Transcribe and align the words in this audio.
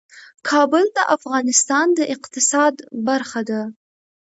کابل 0.49 0.85
د 0.97 0.99
افغانستان 1.15 1.87
د 1.97 1.99
اقتصاد 2.15 2.73
برخه 3.07 3.41
ده. 3.49 3.61